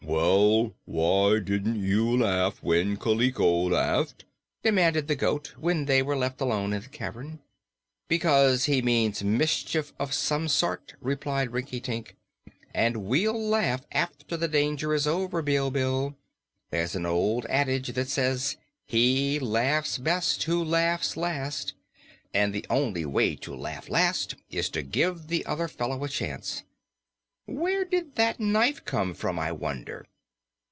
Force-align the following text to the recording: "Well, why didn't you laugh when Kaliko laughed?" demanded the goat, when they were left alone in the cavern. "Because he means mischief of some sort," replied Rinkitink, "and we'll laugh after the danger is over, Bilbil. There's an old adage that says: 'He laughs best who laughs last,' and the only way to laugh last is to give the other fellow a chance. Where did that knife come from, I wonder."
"Well, 0.03 0.73
why 0.85 1.39
didn't 1.39 1.81
you 1.81 2.17
laugh 2.17 2.61
when 2.61 2.97
Kaliko 2.97 3.69
laughed?" 3.69 4.25
demanded 4.61 5.07
the 5.07 5.15
goat, 5.15 5.53
when 5.57 5.85
they 5.85 6.01
were 6.01 6.17
left 6.17 6.41
alone 6.41 6.73
in 6.73 6.81
the 6.81 6.89
cavern. 6.89 7.39
"Because 8.09 8.65
he 8.65 8.81
means 8.81 9.23
mischief 9.23 9.93
of 9.97 10.13
some 10.13 10.47
sort," 10.49 10.95
replied 10.99 11.51
Rinkitink, 11.51 12.17
"and 12.73 13.05
we'll 13.05 13.41
laugh 13.41 13.83
after 13.91 14.35
the 14.35 14.49
danger 14.49 14.93
is 14.93 15.07
over, 15.07 15.41
Bilbil. 15.41 16.17
There's 16.71 16.95
an 16.95 17.05
old 17.05 17.45
adage 17.45 17.93
that 17.93 18.09
says: 18.09 18.57
'He 18.87 19.39
laughs 19.39 19.97
best 19.97 20.43
who 20.43 20.61
laughs 20.63 21.15
last,' 21.15 21.73
and 22.33 22.53
the 22.53 22.65
only 22.69 23.05
way 23.05 23.35
to 23.37 23.55
laugh 23.55 23.87
last 23.87 24.35
is 24.49 24.69
to 24.71 24.81
give 24.83 25.27
the 25.27 25.45
other 25.45 25.67
fellow 25.69 26.03
a 26.03 26.09
chance. 26.09 26.63
Where 27.47 27.83
did 27.83 28.15
that 28.15 28.39
knife 28.39 28.85
come 28.85 29.13
from, 29.13 29.39
I 29.39 29.51
wonder." 29.51 30.05